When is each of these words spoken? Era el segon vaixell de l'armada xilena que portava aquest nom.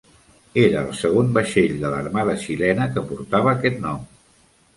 Era 0.61 0.79
el 0.85 0.95
segon 0.99 1.29
vaixell 1.35 1.75
de 1.83 1.91
l'armada 1.91 2.35
xilena 2.45 2.89
que 2.97 3.05
portava 3.13 3.53
aquest 3.55 3.79
nom. 3.87 4.03